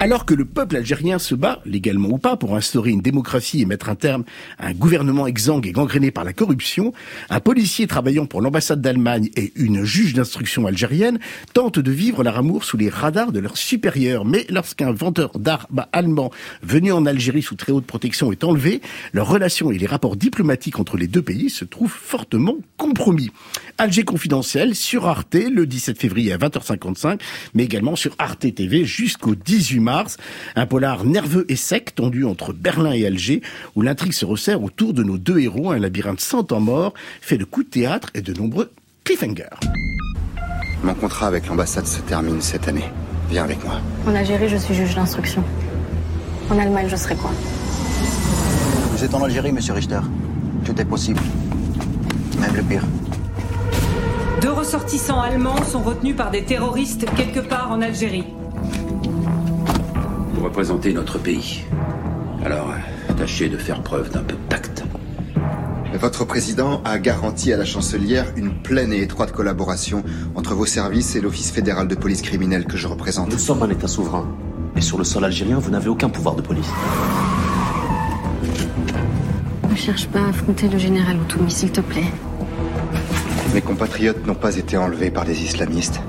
[0.00, 3.64] Alors que le peuple algérien se bat, légalement ou pas, pour instaurer une démocratie et
[3.64, 4.22] mettre un terme
[4.56, 6.92] à un gouvernement exsangue et gangréné par la corruption,
[7.30, 11.18] un policier travaillant pour l'ambassade d'Allemagne et une juge d'instruction algérienne
[11.52, 14.24] tentent de vivre leur amour sous les radars de leurs supérieurs.
[14.24, 16.30] Mais lorsqu'un vendeur d'armes allemand
[16.62, 18.80] venu en Algérie sous très haute protection est enlevé,
[19.12, 23.32] leurs relations et les rapports diplomatiques entre les deux pays se trouvent fortement compromis.
[23.78, 27.18] Alger confidentiel sur Arte le 17 février à 20h55,
[27.54, 29.87] mais également sur Arte TV jusqu'au 18 mars.
[30.56, 33.42] Un polar nerveux et sec tendu entre Berlin et Alger,
[33.74, 37.38] où l'intrigue se resserre autour de nos deux héros, un labyrinthe sans temps mort, fait
[37.38, 38.70] de coups de théâtre et de nombreux
[39.04, 39.44] cliffhangers.
[40.82, 42.84] Mon contrat avec l'ambassade se termine cette année.
[43.30, 43.80] Viens avec moi.
[44.06, 45.42] En Algérie, je suis juge d'instruction.
[46.50, 47.30] En Allemagne, je serai quoi?
[48.92, 50.00] Vous êtes en Algérie, monsieur Richter.
[50.64, 51.20] Tout est possible.
[52.40, 52.82] Même le pire.
[54.40, 58.24] Deux ressortissants allemands sont retenus par des terroristes quelque part en Algérie.
[60.58, 61.62] Vous représentez notre pays.
[62.44, 62.74] Alors,
[63.16, 64.82] tâchez de faire preuve d'un peu de tact.
[65.94, 70.02] Votre président a garanti à la chancelière une pleine et étroite collaboration
[70.34, 73.30] entre vos services et l'Office fédéral de police criminelle que je représente.
[73.30, 74.26] Nous sommes un État souverain.
[74.74, 76.70] Et sur le sol algérien, vous n'avez aucun pouvoir de police.
[79.70, 82.12] Ne cherche pas à affronter le général Outoumi, s'il te plaît.
[83.54, 86.00] Mes compatriotes n'ont pas été enlevés par des islamistes.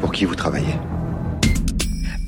[0.00, 0.78] Pour qui vous travaillez?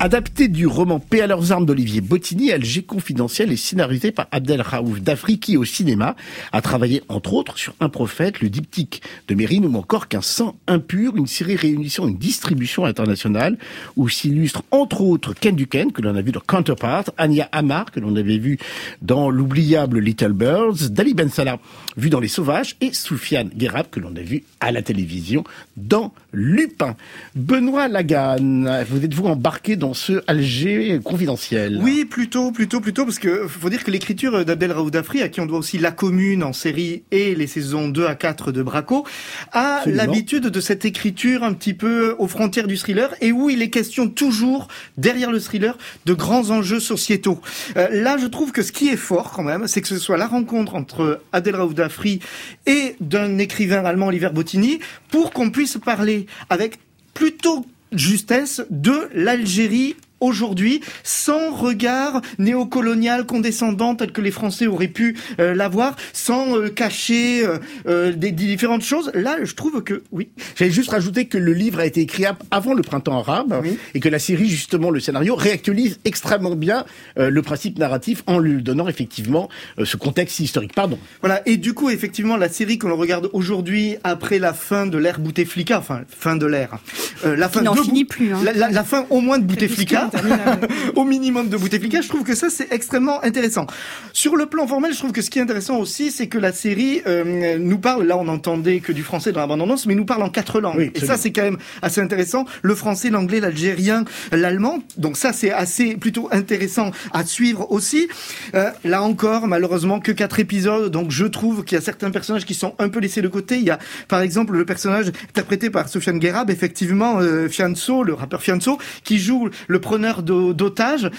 [0.00, 4.60] Adapté du roman Paix à leurs armes d'Olivier Bottini, Alger confidentiel est scénarisé par Abdel
[4.60, 6.16] Raouf Dafri qui au cinéma
[6.52, 10.56] a travaillé entre autres sur Un prophète, le diptyque de Mérine ou encore qu'un sang
[10.66, 13.56] impur, une série réunissant une distribution internationale
[13.94, 18.00] où s'illustre entre autres Ken Duken que l'on a vu dans Counterpart, Anya Amar que
[18.00, 18.58] l'on avait vu
[19.00, 21.60] dans l'oubliable Little Birds, Dali Ben Salah
[21.96, 25.44] vu dans Les Sauvages et Soufiane Guérab que l'on a vu à la télévision
[25.76, 26.96] dans Lupin.
[27.36, 33.46] Benoît Lagan, vous êtes-vous embarqué dans ce Alger confidentiel Oui, plutôt, plutôt, plutôt, parce que
[33.46, 36.52] faut dire que l'écriture d'Abdel Raoud Dafri, à qui on doit aussi La Commune en
[36.52, 39.04] série et les saisons 2 à 4 de Braco,
[39.52, 43.60] a l'habitude de cette écriture un petit peu aux frontières du thriller et où il
[43.60, 45.76] est question toujours, derrière le thriller,
[46.06, 47.40] de grands enjeux sociétaux.
[47.76, 50.16] Euh, là, je trouve que ce qui est fort quand même, c'est que ce soit
[50.16, 52.20] la rencontre entre Abdel Raoud Dafri
[52.66, 54.78] et d'un écrivain allemand, Oliver Bottini,
[55.10, 56.78] pour qu'on puisse parler avec
[57.12, 57.66] plutôt
[57.98, 65.54] justesse de l'Algérie aujourd'hui, sans regard néocolonial condescendant tel que les Français auraient pu euh,
[65.54, 69.10] l'avoir, sans euh, cacher euh, euh, des, des différentes choses.
[69.14, 70.28] Là, je trouve que oui.
[70.56, 73.78] J'allais juste rajouter que le livre a été écrit avant le printemps arabe Oui.
[73.94, 76.84] et que la série, justement, le scénario, réactualise extrêmement bien
[77.18, 79.48] euh, le principe narratif en lui donnant effectivement
[79.78, 80.74] euh, ce contexte historique.
[80.74, 80.98] Pardon.
[81.20, 84.98] Voilà, et du coup, effectivement, la série que l'on regarde aujourd'hui, après la fin de
[84.98, 86.78] l'ère Bouteflika, enfin, fin de l'ère,
[87.24, 88.40] euh, la fin n'en finit plus, hein.
[88.44, 90.68] la, la- la fin au moins de Bouteflika, interminable.
[90.96, 93.66] au minimum de Bouteflika, je trouve que ça, c'est extrêmement intéressant.
[94.12, 96.52] Sur le plan formel, je trouve que ce qui est intéressant aussi, c'est que la
[96.52, 100.22] série euh, nous parle, là, on n'entendait que du français dans l'abandonnance, mais nous parle
[100.22, 100.76] en quatre langues.
[100.78, 102.44] Oui, et ça, c'est quand même assez intéressant.
[102.62, 104.78] Le français, l'anglais, l'algérien, l'allemand.
[104.96, 108.08] Donc ça, c'est assez plutôt intéressant à suivre aussi.
[108.54, 110.90] Euh, là encore, malheureusement, que quatre épisodes.
[110.90, 113.56] Donc je trouve qu'il y a certains personnages qui sont un peu laissés de côté.
[113.56, 118.14] Il y a, par exemple, le personnage interprété par Sofiane Guérab, effectivement, euh, Fianso, le
[118.14, 121.10] rappeur Fianso, qui joue le preneur d'o- d'otages.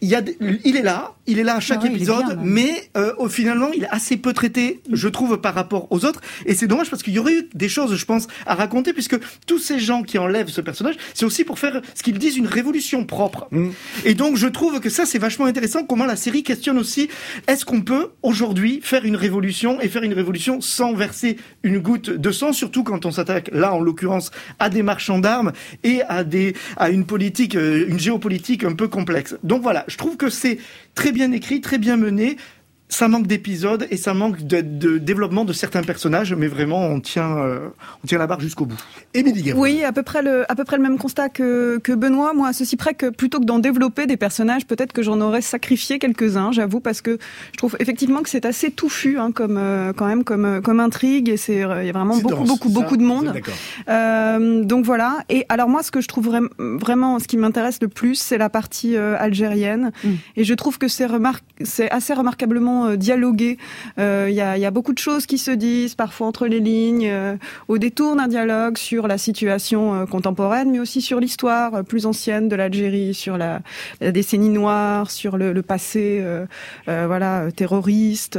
[0.00, 0.22] Il, y a,
[0.64, 3.28] il est là, il est là à chaque Ah ouais, épisode, bien, mais euh, au-
[3.28, 6.20] finalement, il est assez peu traité, je trouve, par rapport aux autres.
[6.46, 9.16] Et c'est dommage parce qu'il y aurait eu des choses, je pense, à raconter, puisque
[9.46, 12.46] tous ces gens qui enlèvent ce personnage, c'est aussi pour faire ce qu'ils disent une
[12.46, 13.48] révolution propre.
[14.04, 15.82] Et donc, je trouve que ça, c'est vachement intéressant.
[15.84, 17.08] Comment la série questionne aussi
[17.48, 22.10] est-ce qu'on peut aujourd'hui faire une révolution et faire une révolution sans verser une goutte
[22.10, 24.30] de sang, surtout quand on s'attaque là, en l'occurrence,
[24.60, 28.86] à des marchands d'armes et à des à une politique, euh, une géopolitique un peu
[28.88, 29.36] complexe.
[29.42, 30.58] Donc voilà, je trouve que c'est
[30.94, 32.36] très bien écrit, très bien mené.
[32.90, 37.00] Ça manque d'épisodes et ça manque de, de développement de certains personnages, mais vraiment on
[37.00, 37.68] tient, euh,
[38.02, 38.78] on tient la barre jusqu'au bout.
[39.12, 39.52] Émilie.
[39.52, 42.32] Oui, à peu près le, à peu près le même constat que, que Benoît.
[42.32, 45.42] Moi, à ceci près que plutôt que d'en développer des personnages, peut-être que j'en aurais
[45.42, 47.18] sacrifié quelques-uns, j'avoue, parce que
[47.52, 50.80] je trouve effectivement que c'est assez touffu, hein, comme euh, quand même comme euh, comme
[50.80, 53.34] intrigue, et c'est il y a vraiment beaucoup dense, beaucoup ça, beaucoup de monde.
[53.88, 55.18] Euh, donc voilà.
[55.28, 58.38] Et alors moi, ce que je trouve vraim- vraiment, ce qui m'intéresse le plus, c'est
[58.38, 59.92] la partie euh, algérienne.
[60.04, 60.08] Mm.
[60.36, 63.58] Et je trouve que c'est remar- c'est assez remarquablement vraiment dialoguer.
[63.96, 67.10] Il y, a, y, a, beaucoup de choses qui se disent parfois entre les lignes,
[67.68, 72.56] au détour d'un dialogue sur la situation contemporaine, mais aussi sur l'histoire plus ancienne de
[72.56, 73.60] l'Algérie, sur la,
[74.00, 76.22] décennie noire, sur le, passé,
[76.86, 78.38] voilà, terroriste.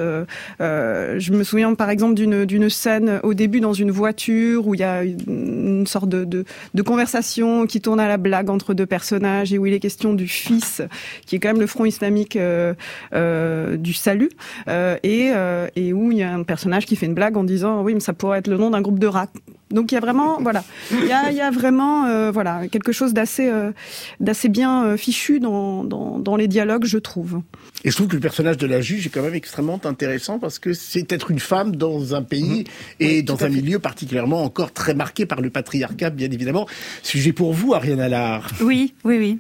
[0.59, 4.83] je me souviens par exemple d'une scène au début dans une voiture où il y
[4.83, 6.45] a une sorte de,
[6.83, 10.27] conversation qui tourne à la blague entre deux personnages et où il est question du
[10.27, 10.81] fils,
[11.25, 12.74] qui est quand même le front islamique euh,
[13.13, 14.28] euh, du salut,
[14.67, 17.43] euh, et, euh, et où il y a un personnage qui fait une blague en
[17.43, 19.29] disant oui mais ça pourrait être le nom d'un groupe de rap.
[19.71, 22.67] Donc il y a vraiment voilà, il y a, il y a vraiment euh, voilà
[22.67, 23.71] quelque chose d'assez euh,
[24.19, 27.41] d'assez bien fichu dans, dans, dans les dialogues, je trouve.
[27.83, 30.57] Et je trouve que le personnage de la juge est quand même extrêmement intéressant parce
[30.57, 33.03] que c'est être une femme dans un pays mmh.
[33.03, 36.67] et oui, dans un milieu particulièrement encore très marqué par le patriarcat, bien évidemment.
[37.03, 38.47] Sujet pour vous, Ariane Allard.
[38.61, 39.39] Oui, oui, oui.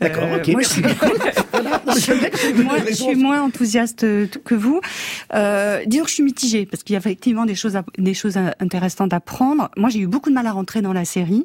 [0.00, 1.51] D'accord, euh, ok, moi, merci je
[1.96, 4.00] je, suis moins, je suis moins enthousiaste
[4.44, 4.80] que vous.
[5.34, 8.14] Euh, disons que je suis mitigée parce qu'il y a effectivement des choses, à, des
[8.14, 9.70] choses intéressantes à prendre.
[9.76, 11.44] Moi, j'ai eu beaucoup de mal à rentrer dans la série.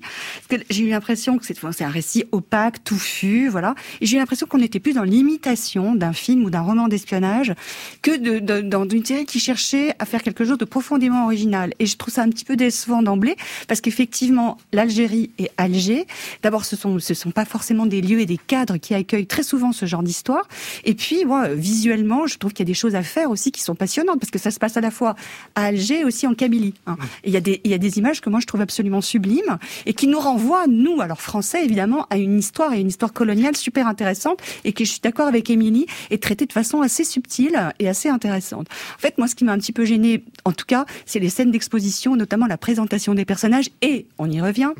[0.69, 3.75] J'ai eu l'impression que c'est un récit opaque, touffu, voilà.
[4.01, 7.53] Et j'ai eu l'impression qu'on était plus dans l'imitation d'un film ou d'un roman d'espionnage
[8.01, 11.73] que de, de, dans une série qui cherchait à faire quelque chose de profondément original.
[11.79, 13.35] Et je trouve ça un petit peu décevant d'emblée
[13.67, 16.07] parce qu'effectivement, l'Algérie et Alger,
[16.43, 19.43] d'abord, ce sont ce sont pas forcément des lieux et des cadres qui accueillent très
[19.43, 20.36] souvent ce genre d'histoire.
[20.83, 23.61] Et puis, moi, visuellement, je trouve qu'il y a des choses à faire aussi qui
[23.61, 25.15] sont passionnantes parce que ça se passe à la fois
[25.55, 26.73] à Alger et aussi en Kabylie.
[26.85, 26.97] Hein.
[27.23, 29.01] Et il y a des il y a des images que moi je trouve absolument
[29.01, 33.13] sublimes et qui nous renvoient nous, alors français évidemment, à une histoire et une histoire
[33.13, 37.03] coloniale super intéressante et qui je suis d'accord avec Émilie est traitée de façon assez
[37.03, 38.67] subtile et assez intéressante.
[38.95, 41.29] En fait, moi, ce qui m'a un petit peu gêné, en tout cas, c'est les
[41.29, 44.71] scènes d'exposition, notamment la présentation des personnages et on y revient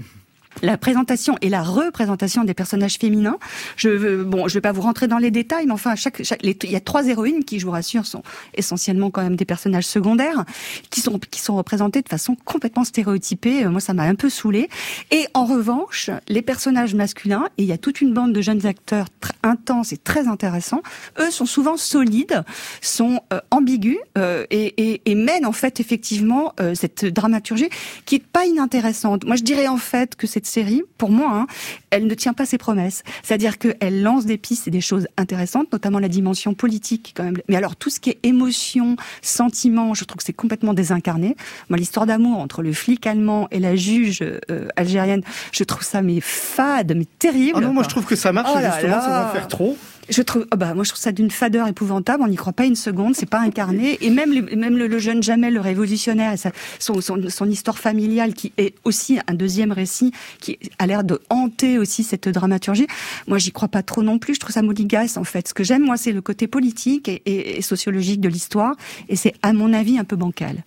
[0.62, 3.38] la présentation et la représentation des personnages féminins.
[3.76, 6.44] Je veux, bon, je vais pas vous rentrer dans les détails, mais enfin, chaque, chaque
[6.44, 8.24] il y a trois héroïnes qui, je vous rassure, sont
[8.54, 10.46] essentiellement quand même des personnages secondaires,
[10.90, 13.66] qui sont qui sont représentés de façon complètement stéréotypée.
[13.66, 14.70] Moi, ça m'a un peu saoulé.
[15.12, 18.66] Et en revanche, les personnages masculins, et il y a toute une bande de jeunes
[18.66, 19.08] acteurs
[19.44, 20.82] intenses et très intéressants.
[21.20, 22.44] Eux sont souvent solides,
[22.82, 27.70] sont euh, ambigus euh, et, et, et, mènent en fait effectivement euh, cette dramaturgie
[28.06, 29.26] qui est pas inintéressante.
[29.26, 31.48] Moi, je dirais en fait que cette série, pour moi, hein,
[31.92, 33.04] elle ne tient pas ses promesses.
[33.24, 37.38] C'est-à-dire qu'elle lance des pistes et des choses intéressantes, notamment la dimension politique quand même.
[37.50, 41.36] Mais alors tout ce qui est émotion, sentiment, je trouve que c'est complètement désincarné.
[41.70, 45.22] Moi, l'histoire d'amour entre le flic allemand et la juge euh, algérienne,
[45.52, 47.54] je trouve ça mais fade, mais terrible.
[47.58, 49.78] Ah non, moi je trouve que ça marche oh justement, ça va faire trop.
[50.10, 52.24] Je trouve, oh bah, moi, je trouve ça d'une fadeur épouvantable.
[52.24, 53.16] On n'y croit pas une seconde.
[53.16, 53.98] C'est pas incarné.
[54.02, 58.34] Et même, même le, le, jeune Jamel, le révolutionnaire, sa, son, son, son, histoire familiale,
[58.34, 62.88] qui est aussi un deuxième récit, qui a l'air de hanter aussi cette dramaturgie.
[63.28, 64.36] Moi, j'y crois pas trop non plus.
[64.36, 65.50] Je trouve ça moligasse, en fait.
[65.50, 68.76] Ce que j'aime, moi, c'est le côté politique et, et, et sociologique de l'histoire.
[69.10, 70.64] Et c'est, à mon avis, un peu bancal.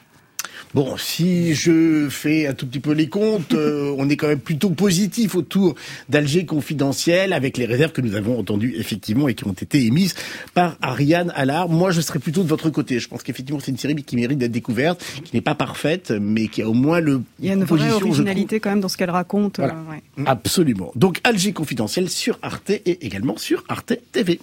[0.74, 4.40] Bon, si je fais un tout petit peu les comptes, euh, on est quand même
[4.40, 5.74] plutôt positif autour
[6.08, 10.14] d'Alger confidentiel, avec les réserves que nous avons entendues effectivement et qui ont été émises
[10.54, 11.68] par Ariane Allard.
[11.68, 12.98] Moi, je serais plutôt de votre côté.
[12.98, 16.48] Je pense qu'effectivement, c'est une série qui mérite d'être découverte, qui n'est pas parfaite, mais
[16.48, 17.22] qui a au moins le.
[17.40, 19.58] Il y a une vraie originalité quand même dans ce qu'elle raconte.
[19.58, 19.74] Voilà.
[19.74, 20.24] Euh, ouais.
[20.26, 20.92] Absolument.
[20.94, 24.40] Donc, Alger confidentiel sur Arte et également sur Arte TV.